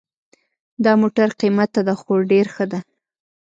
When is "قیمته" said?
1.39-1.81